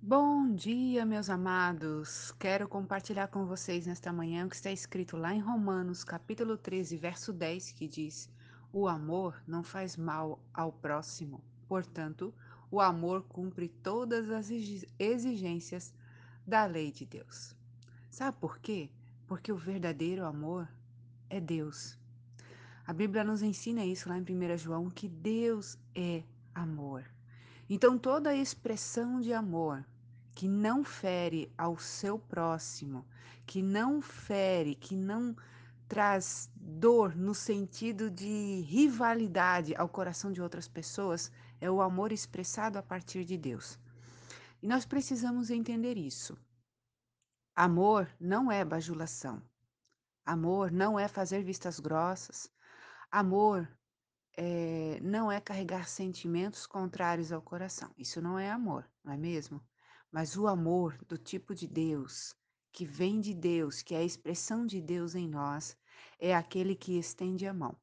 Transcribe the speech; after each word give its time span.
Bom 0.00 0.54
dia, 0.54 1.04
meus 1.04 1.28
amados. 1.28 2.30
Quero 2.38 2.68
compartilhar 2.68 3.26
com 3.26 3.44
vocês 3.44 3.84
nesta 3.84 4.12
manhã 4.12 4.46
o 4.46 4.48
que 4.48 4.54
está 4.54 4.70
escrito 4.70 5.16
lá 5.16 5.34
em 5.34 5.40
Romanos, 5.40 6.04
capítulo 6.04 6.56
13, 6.56 6.96
verso 6.96 7.32
10, 7.32 7.72
que 7.72 7.88
diz: 7.88 8.30
O 8.72 8.86
amor 8.86 9.42
não 9.44 9.64
faz 9.64 9.96
mal 9.96 10.38
ao 10.54 10.70
próximo. 10.70 11.42
Portanto, 11.66 12.32
o 12.70 12.80
amor 12.80 13.24
cumpre 13.24 13.68
todas 13.68 14.30
as 14.30 14.50
exi- 14.50 14.88
exigências 15.00 15.92
da 16.46 16.64
lei 16.64 16.92
de 16.92 17.04
Deus. 17.04 17.56
Sabe 18.08 18.36
por 18.40 18.60
quê? 18.60 18.88
Porque 19.26 19.50
o 19.50 19.56
verdadeiro 19.56 20.24
amor 20.24 20.68
é 21.28 21.40
Deus. 21.40 21.98
A 22.86 22.92
Bíblia 22.92 23.24
nos 23.24 23.42
ensina 23.42 23.84
isso 23.84 24.08
lá 24.08 24.16
em 24.16 24.22
1 24.22 24.56
João, 24.58 24.88
que 24.90 25.08
Deus 25.08 25.76
é 25.92 26.22
amor. 26.54 27.04
Então, 27.68 27.98
toda 27.98 28.34
expressão 28.34 29.20
de 29.20 29.32
amor 29.32 29.84
que 30.34 30.48
não 30.48 30.84
fere 30.84 31.52
ao 31.58 31.76
seu 31.78 32.18
próximo, 32.18 33.04
que 33.44 33.60
não 33.60 34.00
fere, 34.00 34.74
que 34.74 34.96
não 34.96 35.36
traz 35.88 36.50
dor 36.54 37.16
no 37.16 37.34
sentido 37.34 38.10
de 38.10 38.60
rivalidade 38.60 39.74
ao 39.74 39.88
coração 39.88 40.30
de 40.30 40.40
outras 40.40 40.68
pessoas, 40.68 41.32
é 41.60 41.70
o 41.70 41.80
amor 41.80 42.12
expressado 42.12 42.78
a 42.78 42.82
partir 42.82 43.24
de 43.24 43.36
Deus. 43.36 43.78
E 44.62 44.66
nós 44.66 44.84
precisamos 44.84 45.50
entender 45.50 45.96
isso. 45.96 46.38
Amor 47.56 48.08
não 48.20 48.52
é 48.52 48.64
bajulação. 48.64 49.42
Amor 50.24 50.70
não 50.70 50.98
é 50.98 51.08
fazer 51.08 51.42
vistas 51.42 51.80
grossas. 51.80 52.50
Amor 53.10 53.68
eh, 54.40 55.00
não 55.02 55.32
é 55.32 55.40
carregar 55.40 55.88
sentimentos 55.88 56.64
contrários 56.64 57.32
ao 57.32 57.42
coração. 57.42 57.92
Isso 57.98 58.22
não 58.22 58.38
é 58.38 58.48
amor, 58.48 58.88
não 59.02 59.12
é 59.12 59.16
mesmo? 59.16 59.60
Mas 60.12 60.36
o 60.36 60.46
amor 60.46 60.96
do 61.08 61.18
tipo 61.18 61.56
de 61.56 61.66
Deus, 61.66 62.36
que 62.72 62.84
vem 62.84 63.20
de 63.20 63.34
Deus, 63.34 63.82
que 63.82 63.96
é 63.96 63.98
a 63.98 64.04
expressão 64.04 64.64
de 64.64 64.80
Deus 64.80 65.16
em 65.16 65.28
nós, 65.28 65.76
é 66.20 66.36
aquele 66.36 66.76
que 66.76 66.96
estende 66.96 67.48
a 67.48 67.52
mão. 67.52 67.76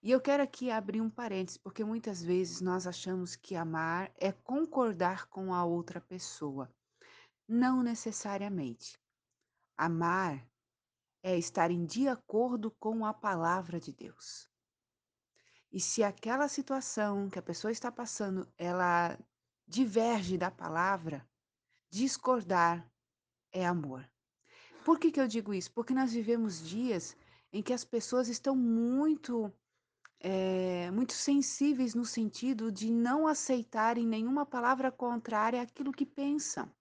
E 0.00 0.12
eu 0.12 0.20
quero 0.20 0.44
aqui 0.44 0.70
abrir 0.70 1.00
um 1.00 1.10
parênteses, 1.10 1.58
porque 1.58 1.82
muitas 1.82 2.22
vezes 2.22 2.60
nós 2.60 2.86
achamos 2.86 3.34
que 3.34 3.56
amar 3.56 4.12
é 4.16 4.30
concordar 4.30 5.26
com 5.26 5.52
a 5.52 5.64
outra 5.64 6.00
pessoa. 6.00 6.72
Não 7.48 7.82
necessariamente. 7.82 8.96
Amar 9.76 10.48
é 11.20 11.36
estar 11.36 11.72
em 11.72 11.84
de 11.84 12.06
acordo 12.06 12.70
com 12.78 13.04
a 13.04 13.12
palavra 13.12 13.80
de 13.80 13.92
Deus. 13.92 14.48
E 15.76 15.80
se 15.80 16.02
aquela 16.02 16.48
situação 16.48 17.28
que 17.28 17.38
a 17.38 17.42
pessoa 17.42 17.70
está 17.70 17.92
passando, 17.92 18.48
ela 18.56 19.14
diverge 19.68 20.38
da 20.38 20.50
palavra, 20.50 21.22
discordar 21.90 22.90
é 23.52 23.66
amor. 23.66 24.10
Por 24.86 24.98
que 24.98 25.12
que 25.12 25.20
eu 25.20 25.28
digo 25.28 25.52
isso? 25.52 25.70
Porque 25.72 25.92
nós 25.92 26.14
vivemos 26.14 26.66
dias 26.66 27.14
em 27.52 27.62
que 27.62 27.74
as 27.74 27.84
pessoas 27.84 28.28
estão 28.28 28.56
muito, 28.56 29.52
eh, 30.20 30.90
muito 30.92 31.12
sensíveis 31.12 31.94
no 31.94 32.06
sentido 32.06 32.72
de 32.72 32.90
não 32.90 33.26
aceitarem 33.26 34.06
nenhuma 34.06 34.46
palavra 34.46 34.90
contrária 34.90 35.60
àquilo 35.60 35.92
que 35.92 36.06
pensam. 36.06 36.72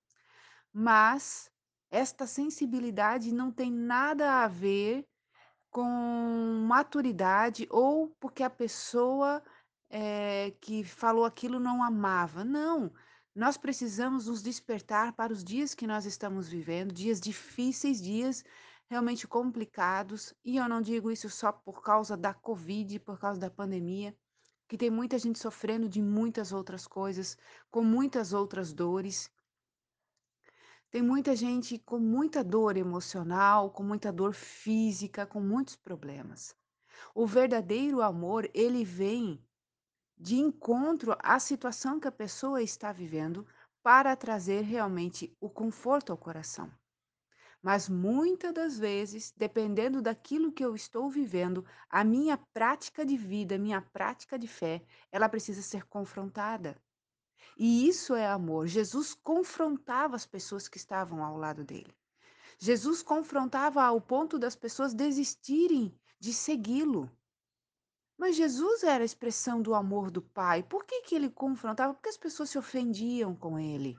Mas 0.72 1.52
esta 1.92 2.26
sensibilidade 2.26 3.34
não 3.34 3.52
tem 3.52 3.70
nada 3.70 4.42
a 4.42 4.48
ver 4.48 5.06
com 5.76 6.64
maturidade 6.66 7.68
ou 7.70 8.08
porque 8.18 8.42
a 8.44 8.50
pessoa, 8.50 9.44
eh, 9.90 10.54
que 10.62 10.86
falou 10.86 11.26
aquilo 11.26 11.59
não 11.59 11.84
amava. 11.84 12.45
Não, 12.45 12.94
nós 13.36 13.58
precisamos 13.58 14.28
nos 14.28 14.42
despertar 14.42 15.12
para 15.12 15.34
os 15.34 15.44
dias 15.44 15.76
que 15.76 15.86
nós 15.86 16.06
estamos 16.06 16.48
vivendo, 16.48 16.94
dias 16.94 17.20
difíceis, 17.20 18.02
dias 18.02 18.42
realmente 18.90 19.28
complicados, 19.28 20.34
e 20.45 20.56
eu 20.56 20.70
não 20.70 20.82
digo 20.82 21.11
isso 21.11 21.30
só 21.30 21.52
por 21.52 21.82
causa 21.82 22.16
da 22.16 22.33
covid, 22.33 22.98
por 23.02 23.20
causa 23.20 23.38
da 23.38 23.49
pandemia, 23.49 24.16
que 24.70 24.78
tem 24.78 24.89
muita 24.89 25.20
gente 25.20 25.39
sofrendo 25.39 25.89
de 25.89 26.02
muitas 26.02 26.54
outras 26.54 26.88
coisas, 26.88 27.38
com 27.70 27.83
muitas 27.83 28.32
outras 28.32 28.72
dores. 28.72 29.30
Tem 30.95 31.02
muita 31.02 31.36
gente 31.36 31.78
com 31.78 32.00
muita 32.00 32.42
dor 32.42 32.78
emocional, 32.78 33.70
com 33.70 33.83
muita 33.83 34.14
dor 34.14 34.33
física, 34.33 35.26
com 35.26 35.42
muitos 35.42 35.76
problemas. 35.76 36.56
O 37.14 37.28
verdadeiro 37.28 38.02
amor, 38.02 38.50
ele 38.54 38.86
vem 38.86 39.45
de 40.17 40.38
encontro 40.38 41.14
à 41.20 41.38
situação 41.38 42.00
que 42.00 42.08
a 42.08 42.14
pessoa 42.14 42.64
está 42.64 42.94
vivendo 42.94 43.45
para 43.84 44.16
trazer 44.16 44.61
realmente 44.61 45.36
o 45.42 45.50
conforto 45.50 46.14
ao 46.14 46.17
coração. 46.17 46.72
Mas 47.61 47.89
muitas 47.89 48.54
das 48.54 48.80
vezes, 48.80 49.34
dependendo 49.36 50.02
daquilo 50.02 50.54
que 50.54 50.64
eu 50.64 50.73
estou 50.73 51.10
vivendo, 51.10 51.66
a 51.89 52.05
minha 52.05 52.38
prática 52.54 53.05
de 53.05 53.17
vida, 53.17 53.58
minha 53.58 53.82
prática 53.82 54.39
de 54.39 54.48
fé, 54.48 54.82
ela 55.11 55.28
precisa 55.28 55.61
ser 55.61 55.86
confrontada. 55.88 56.82
E 57.58 57.88
isso 57.88 58.14
é 58.16 58.27
amor. 58.27 58.67
Jesus 58.67 59.14
confrontava 59.14 60.16
as 60.16 60.26
pessoas 60.26 60.67
que 60.67 60.77
estavam 60.77 61.23
ao 61.23 61.38
lado 61.38 61.64
dele. 61.64 61.95
Jesus 62.58 63.02
confrontava 63.04 63.83
ao 63.83 63.99
ponto 63.99 64.38
das 64.38 64.55
pessoas 64.55 64.93
desistirem 64.93 65.98
de 66.20 66.33
segui-lo. 66.33 67.10
Mas 68.17 68.36
Jesus 68.36 68.83
era 68.83 69.04
a 69.04 69.05
expressão 69.05 69.61
do 69.61 69.73
amor 69.73 70.10
do 70.10 70.21
Pai. 70.21 70.64
Por 70.64 70.86
que, 70.86 71.02
que 71.02 71.16
ele 71.16 71.30
confrontava? 71.30 71.93
Porque 71.93 72.10
as 72.10 72.17
pessoas 72.17 72.49
se 72.49 72.58
ofendiam 72.58 73.36
com 73.36 73.60
ele. 73.60 73.98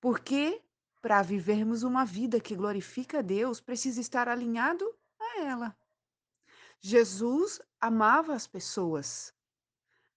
Porque 0.00 0.62
para 1.00 1.22
vivermos 1.22 1.82
uma 1.82 2.04
vida 2.04 2.40
que 2.40 2.54
glorifica 2.54 3.20
a 3.20 3.22
Deus, 3.22 3.60
precisa 3.60 4.00
estar 4.00 4.28
alinhado 4.28 4.84
a 5.18 5.40
ela. 5.40 5.76
Jesus 6.80 7.60
amava 7.80 8.34
as 8.34 8.46
pessoas, 8.46 9.34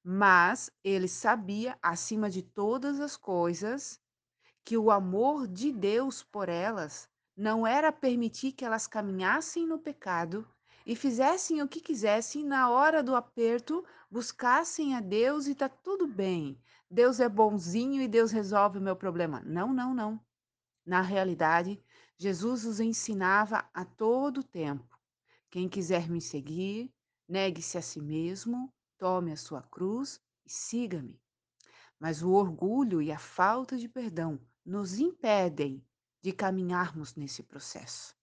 mas 0.04 0.70
ele 0.84 1.08
sabia, 1.08 1.78
acima 1.82 2.30
de 2.30 2.42
todas 2.42 3.00
as 3.00 3.16
coisas, 3.16 4.00
que 4.66 4.78
o 4.78 4.92
amor 4.92 5.48
de 5.48 5.72
Deus 5.72 6.22
por 6.22 6.50
elas 6.50 7.10
não 7.36 7.66
era 7.66 7.92
permitir 7.92 8.52
que 8.52 8.66
elas 8.66 8.86
caminhassem 8.86 9.66
no 9.66 9.80
pecado 9.80 10.48
e 10.86 10.96
fizessem 10.96 11.62
o 11.62 11.68
que 11.68 11.80
quisessem 11.80 12.46
na 12.46 12.70
hora 12.70 13.02
do 13.02 13.16
aperto, 13.16 13.84
buscassem 14.12 14.96
a 14.96 15.00
Deus 15.00 15.48
e 15.48 15.56
tá 15.56 15.70
tudo 15.70 16.06
bem. 16.06 16.60
Deus 16.90 17.20
é 17.20 17.30
bonzinho 17.30 18.02
e 18.02 18.08
Deus 18.08 18.32
resolve 18.32 18.78
o 18.78 18.82
meu 18.82 18.96
problema. 18.96 19.42
Não, 19.46 19.74
não, 19.74 19.94
não. 19.94 20.20
Na 20.86 21.02
realidade, 21.02 21.82
Jesus 22.18 22.66
os 22.66 22.80
ensinava 22.80 23.66
a 23.74 23.86
todo 23.86 24.44
tempo. 24.44 25.00
Quem 25.50 25.70
quiser 25.70 26.10
me 26.10 26.20
seguir, 26.20 26.92
negue-se 27.28 27.78
a 27.78 27.82
si 27.82 28.02
mesmo, 28.02 28.72
tome 29.04 29.34
a 29.34 29.36
sua 29.36 29.62
cruz 29.62 30.22
e 30.46 30.50
siga-me. 30.50 31.22
Mas 32.00 32.24
o 32.24 32.32
orgulho 32.32 33.02
e 33.02 33.12
a 33.12 33.20
falta 33.20 33.78
de 33.78 33.90
perdão 33.90 34.40
nos 34.66 34.98
impedem 34.98 35.86
de 36.22 36.32
caminharmos 36.32 37.14
nesse 37.14 37.44
processo. 37.44 38.16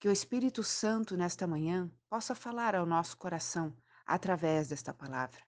Que 0.00 0.08
o 0.08 0.10
Espírito 0.10 0.64
Santo, 0.64 1.14
nesta 1.14 1.46
manhã, 1.46 1.92
possa 2.08 2.34
falar 2.34 2.74
ao 2.74 2.86
nosso 2.86 3.18
coração 3.18 3.76
através 4.06 4.68
desta 4.68 4.94
palavra. 4.94 5.42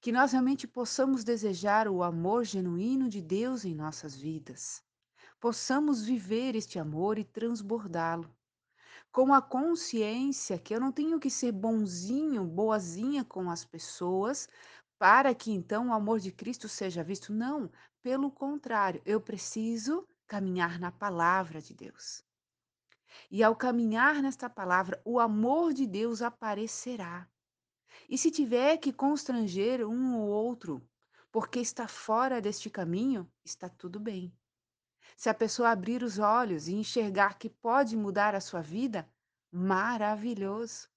Que 0.00 0.10
nós 0.10 0.32
realmente 0.32 0.66
possamos 0.66 1.22
desejar 1.22 1.86
o 1.86 2.02
amor 2.02 2.44
genuíno 2.44 3.08
de 3.08 3.22
Deus 3.22 3.64
em 3.64 3.72
nossas 3.72 4.16
vidas. 4.16 4.82
Possamos 5.38 6.04
viver 6.04 6.56
este 6.56 6.76
amor 6.76 7.18
e 7.18 7.24
transbordá-lo. 7.24 8.28
Com 9.12 9.34
a 9.34 9.42
consciência 9.42 10.58
que 10.58 10.74
eu 10.74 10.80
não 10.80 10.90
tenho 10.90 11.20
que 11.20 11.28
ser 11.28 11.52
bonzinho, 11.52 12.44
boazinha 12.46 13.22
com 13.22 13.50
as 13.50 13.62
pessoas, 13.62 14.48
para 14.98 15.34
que 15.34 15.52
então 15.52 15.88
o 15.88 15.92
amor 15.92 16.18
de 16.18 16.32
Cristo 16.32 16.66
seja 16.66 17.04
visto. 17.04 17.30
Não, 17.30 17.70
pelo 18.02 18.30
contrário, 18.30 19.02
eu 19.04 19.20
preciso 19.20 20.08
caminhar 20.26 20.80
na 20.80 20.90
palavra 20.90 21.60
de 21.60 21.74
Deus. 21.74 22.24
E 23.30 23.42
ao 23.44 23.54
caminhar 23.54 24.22
nesta 24.22 24.48
palavra, 24.48 24.98
o 25.04 25.20
amor 25.20 25.74
de 25.74 25.86
Deus 25.86 26.22
aparecerá. 26.22 27.28
E 28.08 28.16
se 28.16 28.30
tiver 28.30 28.78
que 28.78 28.94
constranger 28.94 29.86
um 29.86 30.18
ou 30.18 30.28
outro, 30.28 30.82
porque 31.30 31.60
está 31.60 31.86
fora 31.86 32.40
deste 32.40 32.70
caminho, 32.70 33.30
está 33.44 33.68
tudo 33.68 34.00
bem. 34.00 34.32
Se 35.16 35.28
a 35.28 35.34
pessoa 35.34 35.70
abrir 35.70 36.02
os 36.02 36.18
olhos 36.18 36.68
e 36.68 36.74
enxergar 36.74 37.38
que 37.38 37.48
pode 37.48 37.96
mudar 37.96 38.34
a 38.34 38.40
sua 38.40 38.60
vida, 38.60 39.08
maravilhoso. 39.50 40.88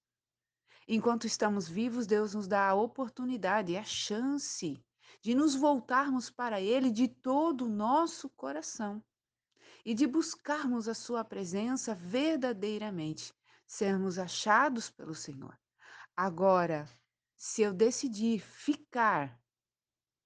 Enquanto 0.88 1.26
estamos 1.26 1.68
vivos, 1.68 2.06
Deus 2.06 2.34
nos 2.34 2.46
dá 2.46 2.68
a 2.68 2.74
oportunidade 2.74 3.72
e 3.72 3.76
a 3.76 3.84
chance 3.84 4.82
de 5.20 5.34
nos 5.34 5.54
voltarmos 5.54 6.30
para 6.30 6.60
Ele 6.60 6.90
de 6.90 7.08
todo 7.08 7.64
o 7.64 7.68
nosso 7.68 8.30
coração 8.30 9.02
e 9.84 9.94
de 9.94 10.06
buscarmos 10.06 10.88
a 10.88 10.94
Sua 10.94 11.24
presença 11.24 11.94
verdadeiramente, 11.94 13.34
sermos 13.66 14.18
achados 14.18 14.88
pelo 14.88 15.14
Senhor. 15.14 15.58
Agora, 16.16 16.88
se 17.36 17.62
eu 17.62 17.72
decidir 17.72 18.40
ficar 18.40 19.38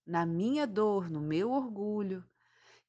na 0.07 0.25
minha 0.25 0.67
dor, 0.67 1.11
no 1.11 1.21
meu 1.21 1.51
orgulho, 1.51 2.25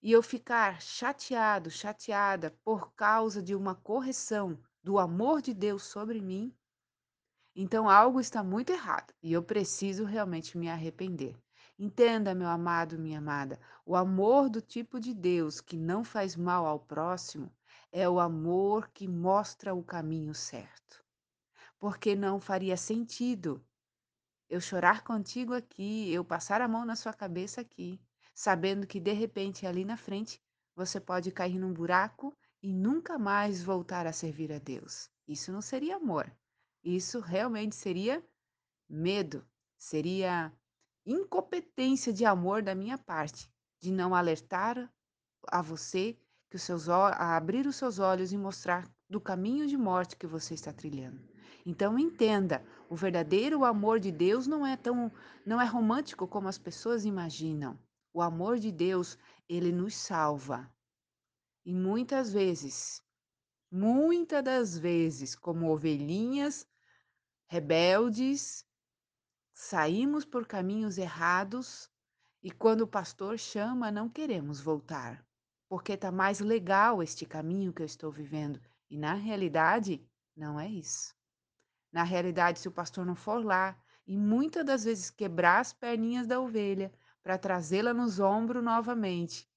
e 0.01 0.12
eu 0.12 0.24
ficar 0.24 0.81
chateado, 0.81 1.69
chateada 1.69 2.51
por 2.63 2.94
causa 2.94 3.42
de 3.42 3.53
uma 3.56 3.75
correção 3.75 4.57
do 4.83 4.98
amor 4.98 5.42
de 5.42 5.53
Deus 5.53 5.83
sobre 5.83 6.19
mim, 6.19 6.56
então 7.56 7.89
algo 7.89 8.19
está 8.19 8.44
muito 8.44 8.71
errado 8.71 9.13
e 9.21 9.31
eu 9.31 9.44
preciso 9.44 10.03
realmente 10.03 10.57
me 10.57 10.69
arrepender. 10.69 11.38
Entenda, 11.77 12.33
meu 12.33 12.48
amado, 12.48 12.98
minha 12.98 13.19
amada, 13.19 13.59
o 13.86 13.95
amor 13.95 14.50
do 14.50 14.62
tipo 14.62 15.00
de 15.00 15.13
Deus 15.13 15.59
que 15.59 15.77
não 15.77 16.04
faz 16.04 16.36
mal 16.36 16.65
ao 16.65 16.80
próximo 16.80 17.51
é 17.92 18.07
o 18.07 18.19
amor 18.19 18.89
que 18.89 19.07
mostra 19.07 19.74
o 19.74 19.83
caminho 19.83 20.33
certo. 20.33 21.04
Porque 21.77 22.15
não 22.15 22.39
faria 22.39 22.77
sentido 22.77 23.63
eu 24.50 24.62
chorar 24.62 25.04
contigo 25.04 25.54
aqui, 25.54 26.12
eu 26.12 26.24
passar 26.24 26.62
a 26.62 26.68
mão 26.68 26.86
na 26.86 26.95
sua 26.95 27.13
cabeça 27.13 27.62
aqui, 27.62 28.00
sabendo 28.33 28.88
que 28.88 29.00
de 29.00 29.12
repente 29.12 29.66
ali 29.66 29.86
na 29.86 29.98
frente 29.98 30.42
você 30.75 31.00
pode 31.00 31.31
cair 31.31 31.60
num 31.60 31.74
buraco 31.74 32.36
e 32.62 32.74
nunca 32.74 33.18
mais 33.18 33.63
voltar 33.63 34.06
a 34.06 34.13
servir 34.13 34.51
a 34.51 34.60
Deus. 34.60 35.10
Isso 35.28 35.51
não 35.51 35.62
seria 35.62 35.95
amor. 35.95 36.31
Isso 36.83 37.19
realmente 37.19 37.75
seria 37.75 38.24
medo, 38.89 39.45
seria 39.78 40.51
incompetência 41.06 42.12
de 42.13 42.25
amor 42.25 42.62
da 42.62 42.75
minha 42.75 42.98
parte, 42.98 43.51
de 43.80 43.92
não 43.92 44.13
alertar 44.13 44.92
a 45.48 45.62
você 45.62 46.18
que 46.50 46.56
os 46.56 46.63
seus 46.63 46.89
a 46.89 47.38
abrir 47.38 47.66
os 47.66 47.75
seus 47.75 47.98
olhos 47.98 48.31
e 48.33 48.38
mostrar 48.38 48.88
do 49.10 49.19
caminho 49.19 49.66
de 49.68 49.78
morte 49.78 50.16
que 50.16 50.28
você 50.28 50.54
está 50.54 50.74
trilhando. 50.74 51.22
Então 51.66 51.98
entenda, 51.98 52.66
o 52.89 52.95
verdadeiro 52.95 53.63
amor 53.63 54.00
de 54.00 54.12
Deus 54.12 54.48
não 54.48 54.66
é 54.66 54.75
tão 54.75 55.12
não 55.45 55.62
é 55.62 55.66
romântico 55.66 56.28
como 56.28 56.48
as 56.48 56.57
pessoas 56.57 57.06
imaginam. 57.06 57.78
O 58.13 58.21
amor 58.21 58.59
de 58.59 58.71
Deus, 58.71 59.17
ele 59.47 59.71
nos 59.71 59.95
salva. 59.95 60.69
E 61.65 61.73
muitas 61.73 62.33
vezes, 62.33 63.03
muitas 63.71 64.43
das 64.43 64.77
vezes, 64.77 65.35
como 65.35 65.71
ovelhinhas 65.71 66.67
rebeldes, 67.47 68.65
saímos 69.53 70.25
por 70.25 70.47
caminhos 70.47 70.97
errados 70.97 71.89
e 72.41 72.49
quando 72.49 72.81
o 72.81 72.87
pastor 72.87 73.37
chama, 73.37 73.91
não 73.91 74.09
queremos 74.09 74.59
voltar, 74.59 75.23
porque 75.69 75.93
está 75.93 76.11
mais 76.11 76.39
legal 76.39 77.03
este 77.03 77.25
caminho 77.25 77.71
que 77.71 77.81
eu 77.81 77.85
estou 77.85 78.11
vivendo. 78.11 78.59
E 78.89 78.97
na 78.97 79.13
realidade, 79.13 80.03
não 80.35 80.59
é 80.59 80.67
isso. 80.67 81.15
Na 81.91 82.03
realidade, 82.03 82.59
se 82.59 82.67
o 82.67 82.71
pastor 82.71 83.05
não 83.05 83.15
for 83.15 83.43
lá 83.43 83.77
e 84.07 84.17
muitas 84.17 84.65
das 84.65 84.83
vezes 84.83 85.09
quebrar 85.09 85.59
as 85.59 85.71
perninhas 85.71 86.25
da 86.25 86.39
ovelha 86.39 86.91
para 87.23 87.38
trazê-la 87.38 87.94
nos 87.94 88.19
ombros 88.19 88.63
novamente 88.63 89.50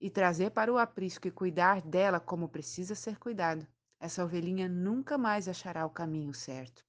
e 0.00 0.08
trazer 0.08 0.50
para 0.50 0.72
o 0.72 0.78
aprisco 0.78 1.26
e 1.26 1.30
cuidar 1.30 1.82
dela 1.82 2.20
como 2.20 2.48
precisa 2.48 2.94
ser 2.94 3.18
cuidado, 3.18 3.66
essa 3.98 4.24
ovelhinha 4.24 4.68
nunca 4.68 5.18
mais 5.18 5.48
achará 5.48 5.84
o 5.84 5.90
caminho 5.90 6.32
certo. 6.32 6.84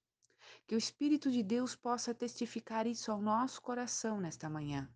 Que 0.67 0.75
o 0.75 0.77
Espírito 0.77 1.31
de 1.31 1.41
Deus 1.41 1.75
possa 1.75 2.13
testificar 2.13 2.85
isso 2.85 3.11
ao 3.11 3.19
nosso 3.19 3.61
coração 3.61 4.19
nesta 4.19 4.49
manhã 4.49 4.87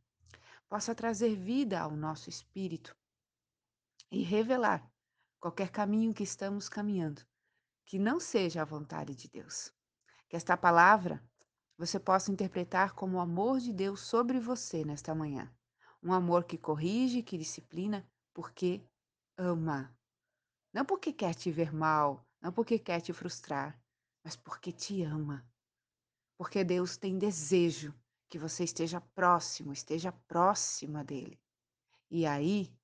possa 0.73 0.95
trazer 0.95 1.35
vida 1.35 1.79
ao 1.79 1.91
nosso 1.91 2.31
espírito 2.31 2.97
e 4.11 4.23
revelar 4.23 4.83
qualquer 5.39 5.69
caminho 5.69 6.15
que 6.15 6.23
estamos 6.23 6.67
caminhando, 6.67 7.21
que 7.85 7.99
não 7.99 8.19
seja 8.19 8.63
a 8.63 8.65
vontade 8.65 9.13
de 9.13 9.29
Deus. 9.29 9.71
Que 10.27 10.35
esta 10.35 10.57
palavra 10.57 11.23
você 11.77 11.99
possa 11.99 12.31
interpretar 12.31 12.93
como 12.93 13.17
o 13.17 13.19
amor 13.19 13.59
de 13.59 13.73
Deus 13.73 14.01
sobre 14.01 14.39
você 14.39 14.85
nesta 14.85 15.13
manhã. 15.15 15.51
Um 16.01 16.13
amor 16.13 16.43
que 16.43 16.57
corrige, 16.57 17.23
que 17.23 17.37
disciplina, 17.37 18.07
porque 18.33 18.85
ama. 19.37 19.95
Não 20.73 20.85
porque 20.85 21.11
quer 21.13 21.33
te 21.33 21.51
ver 21.51 21.73
mal, 21.73 22.25
não 22.41 22.51
porque 22.51 22.77
quer 22.77 23.01
te 23.01 23.13
frustrar, 23.13 23.79
mas 24.23 24.35
porque 24.35 24.71
te 24.71 25.03
ama. 25.03 25.45
Porque 26.37 26.63
Deus 26.63 26.97
tem 26.97 27.17
desejo 27.17 27.93
que 28.29 28.37
você 28.37 28.63
esteja 28.63 28.99
próximo, 28.99 29.71
esteja 29.71 30.11
próxima 30.27 31.03
dele. 31.03 31.39
E 32.09 32.25
aí, 32.25 32.75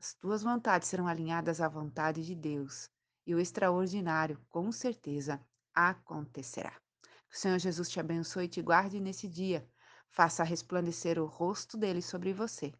as 0.00 0.14
tuas 0.14 0.42
vontades 0.42 0.88
serão 0.88 1.06
alinhadas 1.06 1.60
à 1.60 1.68
vontade 1.68 2.24
de 2.24 2.34
Deus, 2.34 2.90
e 3.26 3.34
o 3.34 3.40
extraordinário, 3.40 4.40
com 4.48 4.72
certeza, 4.72 5.44
acontecerá. 5.74 6.80
Que 7.28 7.36
o 7.36 7.38
Senhor 7.38 7.58
Jesus 7.58 7.88
te 7.88 8.00
abençoe 8.00 8.44
e 8.44 8.48
te 8.48 8.62
guarde 8.62 9.00
nesse 9.00 9.28
dia, 9.28 9.68
faça 10.08 10.42
resplandecer 10.42 11.18
o 11.18 11.26
rosto 11.26 11.76
dele 11.76 12.02
sobre 12.02 12.32
você 12.32 12.72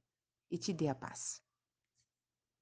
e 0.50 0.58
te 0.58 0.72
dê 0.72 0.88
a 0.88 0.94
paz. 0.94 1.42